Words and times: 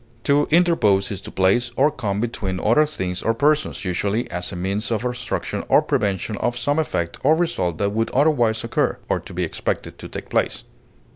To 0.23 0.47
interpose 0.49 1.11
is 1.11 1.21
to 1.21 1.31
place 1.31 1.69
or 1.75 1.91
come 1.91 2.19
between 2.19 2.59
other 2.59 2.87
things 2.87 3.21
or 3.21 3.35
persons, 3.35 3.85
usually 3.85 4.27
as 4.31 4.51
a 4.51 4.55
means 4.55 4.89
of 4.89 5.05
obstruction 5.05 5.63
or 5.69 5.83
prevention 5.83 6.37
of 6.37 6.57
some 6.57 6.79
effect 6.79 7.17
or 7.23 7.35
result 7.35 7.77
that 7.77 7.91
would 7.91 8.09
otherwise 8.09 8.63
occur, 8.63 8.97
or 9.09 9.19
be 9.19 9.43
expected 9.43 9.99
to 9.99 10.07
take 10.07 10.29
place. 10.29 10.63